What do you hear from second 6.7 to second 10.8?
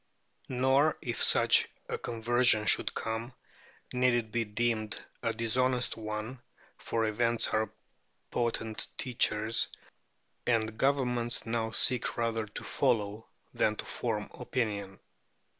for events are potent teachers, and